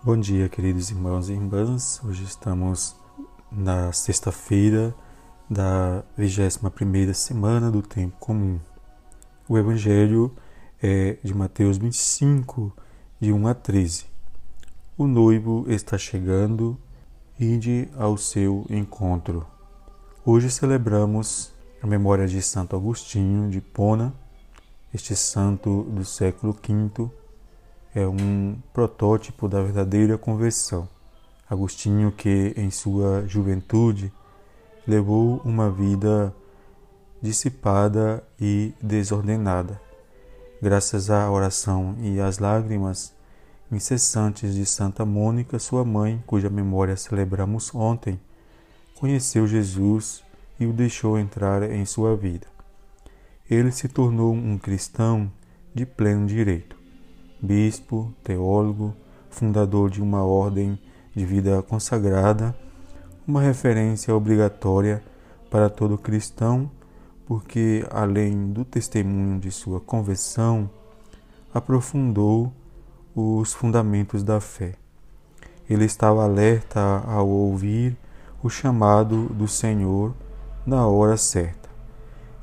Bom 0.00 0.16
dia, 0.16 0.48
queridos 0.48 0.90
irmãos 0.90 1.28
e 1.28 1.32
irmãs. 1.32 2.00
Hoje 2.04 2.22
estamos 2.22 2.94
na 3.50 3.92
sexta-feira 3.92 4.94
da 5.50 6.04
21ª 6.16 7.12
semana 7.12 7.68
do 7.68 7.82
tempo 7.82 8.16
comum. 8.20 8.60
O 9.48 9.58
evangelho 9.58 10.32
é 10.80 11.18
de 11.20 11.34
Mateus 11.34 11.78
25, 11.78 12.72
de 13.18 13.32
1 13.32 13.48
a 13.48 13.54
13. 13.54 14.06
O 14.96 15.08
noivo 15.08 15.64
está 15.66 15.98
chegando, 15.98 16.78
ide 17.36 17.88
ao 17.96 18.16
seu 18.16 18.64
encontro. 18.70 19.44
Hoje 20.24 20.48
celebramos 20.48 21.52
a 21.82 21.88
memória 21.88 22.28
de 22.28 22.40
Santo 22.40 22.76
Agostinho 22.76 23.50
de 23.50 23.60
Pona, 23.60 24.14
este 24.94 25.16
santo 25.16 25.82
do 25.90 26.04
século 26.04 26.52
V 26.52 27.10
é 27.98 28.06
um 28.06 28.56
protótipo 28.72 29.48
da 29.48 29.60
verdadeira 29.60 30.16
conversão. 30.16 30.88
Agostinho, 31.50 32.12
que 32.12 32.54
em 32.56 32.70
sua 32.70 33.26
juventude 33.26 34.12
levou 34.86 35.40
uma 35.44 35.68
vida 35.68 36.32
dissipada 37.20 38.22
e 38.40 38.72
desordenada, 38.80 39.80
graças 40.62 41.10
à 41.10 41.28
oração 41.28 41.96
e 42.00 42.20
às 42.20 42.38
lágrimas 42.38 43.12
incessantes 43.72 44.54
de 44.54 44.64
Santa 44.64 45.04
Mônica, 45.04 45.58
sua 45.58 45.84
mãe, 45.84 46.22
cuja 46.24 46.48
memória 46.48 46.96
celebramos 46.96 47.74
ontem, 47.74 48.20
conheceu 48.94 49.44
Jesus 49.48 50.22
e 50.60 50.66
o 50.66 50.72
deixou 50.72 51.18
entrar 51.18 51.68
em 51.68 51.84
sua 51.84 52.16
vida. 52.16 52.46
Ele 53.50 53.72
se 53.72 53.88
tornou 53.88 54.32
um 54.32 54.56
cristão 54.56 55.30
de 55.74 55.84
pleno 55.84 56.26
direito 56.26 56.77
bispo, 57.40 58.12
teólogo, 58.22 58.94
fundador 59.30 59.90
de 59.90 60.02
uma 60.02 60.24
ordem 60.24 60.78
de 61.14 61.24
vida 61.24 61.62
consagrada, 61.62 62.54
uma 63.26 63.40
referência 63.40 64.14
obrigatória 64.14 65.02
para 65.50 65.68
todo 65.68 65.98
cristão, 65.98 66.70
porque, 67.26 67.86
além 67.90 68.52
do 68.52 68.64
testemunho 68.64 69.38
de 69.38 69.50
sua 69.50 69.80
conversão, 69.80 70.70
aprofundou 71.52 72.52
os 73.14 73.52
fundamentos 73.52 74.22
da 74.22 74.40
fé. 74.40 74.74
Ele 75.68 75.84
estava 75.84 76.24
alerta 76.24 77.02
ao 77.06 77.28
ouvir 77.28 77.96
o 78.42 78.48
chamado 78.48 79.26
do 79.28 79.46
Senhor 79.46 80.14
na 80.64 80.86
hora 80.86 81.16
certa. 81.16 81.68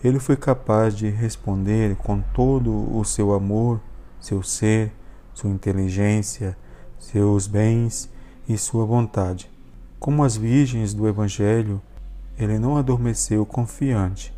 Ele 0.03 0.19
foi 0.19 0.35
capaz 0.35 0.95
de 0.95 1.09
responder 1.09 1.95
com 1.95 2.21
todo 2.21 2.95
o 2.95 3.03
seu 3.03 3.33
amor 3.33 3.79
seu 4.25 4.41
ser, 4.41 4.91
sua 5.35 5.51
inteligência, 5.51 6.57
seus 6.97 7.45
bens 7.45 8.09
e 8.49 8.57
sua 8.57 8.83
vontade. 8.83 9.51
Como 9.99 10.23
as 10.23 10.35
virgens 10.35 10.95
do 10.95 11.07
Evangelho, 11.07 11.79
ele 12.35 12.57
não 12.57 12.75
adormeceu 12.75 13.45
confiante. 13.45 14.33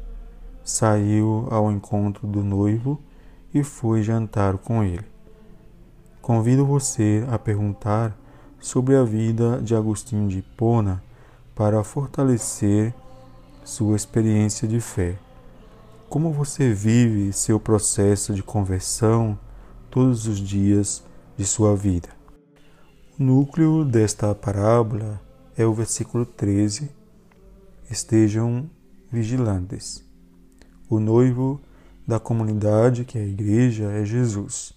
Saiu 0.61 1.47
ao 1.49 1.71
encontro 1.71 2.27
do 2.27 2.43
noivo 2.43 2.99
e 3.53 3.63
foi 3.63 4.03
jantar 4.03 4.57
com 4.57 4.83
ele. 4.83 5.05
Convido 6.21 6.65
você 6.65 7.25
a 7.31 7.39
perguntar 7.39 8.13
sobre 8.59 8.93
a 8.97 9.03
vida 9.03 9.61
de 9.61 9.73
Agostinho 9.73 10.27
de 10.27 10.39
Hipona 10.39 11.01
para 11.55 11.81
fortalecer 11.81 12.93
sua 13.63 13.95
experiência 13.95 14.67
de 14.67 14.81
fé. 14.81 15.15
Como 16.09 16.33
você 16.33 16.73
vive 16.73 17.31
seu 17.31 17.57
processo 17.57 18.33
de 18.33 18.43
conversão 18.43 19.39
todos 19.97 20.27
os 20.27 20.37
dias 20.37 21.03
de 21.35 21.43
sua 21.43 21.75
vida. 21.75 22.09
O 23.19 23.23
núcleo 23.23 23.83
desta 23.83 24.35
parábola 24.35 25.19
é 25.57 25.65
o 25.65 25.73
versículo 25.73 26.23
13: 26.23 26.91
Estejam 27.89 28.69
vigilantes. 29.11 30.05
O 30.87 30.99
noivo 30.99 31.59
da 32.05 32.19
comunidade, 32.19 33.05
que 33.05 33.17
é 33.17 33.21
a 33.21 33.25
igreja, 33.25 33.85
é 33.85 34.05
Jesus. 34.05 34.71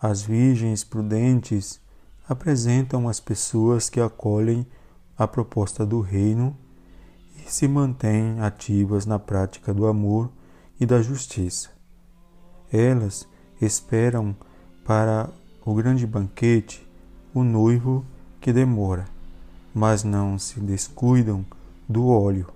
As 0.00 0.22
virgens 0.22 0.82
prudentes 0.82 1.78
apresentam 2.26 3.06
as 3.06 3.20
pessoas 3.20 3.90
que 3.90 4.00
acolhem 4.00 4.66
a 5.18 5.28
proposta 5.28 5.84
do 5.84 6.00
reino 6.00 6.56
e 7.44 7.52
se 7.52 7.68
mantêm 7.68 8.40
ativas 8.40 9.04
na 9.04 9.18
prática 9.18 9.74
do 9.74 9.84
amor 9.84 10.32
e 10.80 10.86
da 10.86 11.02
justiça. 11.02 11.68
Elas 12.72 13.28
esperam 13.64 14.36
para 14.84 15.30
o 15.64 15.74
grande 15.74 16.06
banquete 16.06 16.86
o 17.32 17.42
noivo 17.42 18.04
que 18.40 18.52
demora, 18.52 19.06
mas 19.74 20.04
não 20.04 20.38
se 20.38 20.60
descuidam 20.60 21.44
do 21.88 22.08
óleo, 22.08 22.48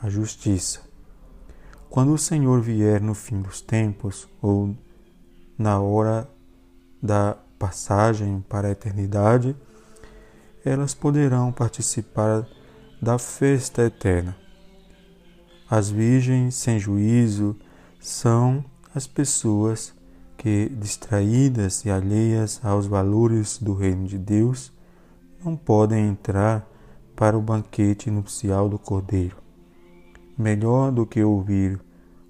a 0.00 0.08
justiça. 0.08 0.80
Quando 1.88 2.12
o 2.12 2.18
Senhor 2.18 2.60
vier 2.60 3.00
no 3.00 3.14
fim 3.14 3.40
dos 3.40 3.60
tempos 3.60 4.28
ou 4.40 4.74
na 5.58 5.80
hora 5.80 6.28
da 7.02 7.36
passagem 7.58 8.44
para 8.48 8.68
a 8.68 8.70
eternidade, 8.70 9.56
elas 10.64 10.94
poderão 10.94 11.52
participar 11.52 12.46
da 13.00 13.18
festa 13.18 13.82
eterna. 13.82 14.36
As 15.68 15.90
virgens 15.90 16.54
sem 16.54 16.78
juízo 16.78 17.56
são 18.00 18.64
as 18.94 19.06
pessoas 19.06 19.94
que, 20.42 20.68
distraídas 20.70 21.84
e 21.84 21.90
alheias 21.90 22.60
aos 22.64 22.88
valores 22.88 23.58
do 23.58 23.74
reino 23.74 24.08
de 24.08 24.18
Deus, 24.18 24.72
não 25.44 25.56
podem 25.56 26.08
entrar 26.08 26.68
para 27.14 27.38
o 27.38 27.40
banquete 27.40 28.10
nupcial 28.10 28.68
do 28.68 28.76
Cordeiro. 28.76 29.36
Melhor 30.36 30.90
do 30.90 31.06
que 31.06 31.22
ouvir 31.22 31.78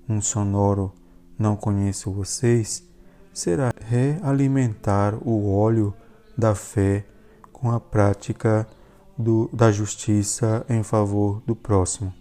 um 0.07 0.21
sonoro 0.21 0.93
não 1.39 1.57
conheço 1.57 2.13
vocês, 2.13 2.87
será 3.33 3.73
realimentar 3.81 5.17
o 5.27 5.51
óleo 5.51 5.95
da 6.37 6.55
fé 6.55 7.07
com 7.51 7.71
a 7.71 7.81
prática 7.81 8.69
do, 9.17 9.49
da 9.51 9.73
justiça 9.73 10.67
em 10.69 10.83
favor 10.83 11.43
do 11.47 11.57
próximo. 11.57 12.13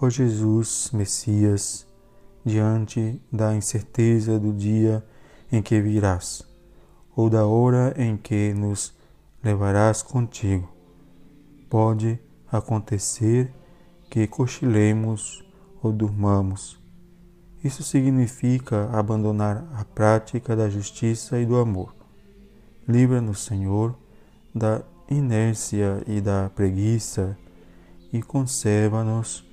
Ó 0.00 0.10
Jesus, 0.10 0.90
Messias, 0.92 1.86
diante 2.44 3.22
da 3.32 3.54
incerteza 3.54 4.36
do 4.36 4.52
dia 4.52 5.04
em 5.52 5.62
que 5.62 5.80
virás, 5.80 6.42
ou 7.14 7.28
da 7.28 7.46
hora 7.46 7.94
em 7.96 8.16
que 8.16 8.54
nos 8.54 8.94
levarás 9.44 10.02
contigo. 10.02 10.68
Pode 11.68 12.18
acontecer 12.50 13.52
que 14.10 14.26
cochilemos 14.26 15.44
ou 15.82 15.92
durmamos. 15.92 16.80
Isso 17.62 17.82
significa 17.82 18.90
abandonar 18.90 19.64
a 19.74 19.84
prática 19.84 20.56
da 20.56 20.68
justiça 20.68 21.38
e 21.38 21.46
do 21.46 21.56
amor. 21.56 21.94
Livra-nos, 22.88 23.44
Senhor, 23.44 23.96
da 24.54 24.82
inércia 25.08 26.02
e 26.06 26.20
da 26.20 26.50
preguiça 26.50 27.36
e 28.12 28.20
conserva-nos 28.22 29.44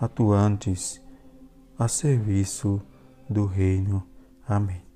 atuantes 0.00 1.00
a 1.78 1.86
serviço 1.86 2.80
do 3.28 3.44
Reino. 3.44 4.02
Amém. 4.46 4.87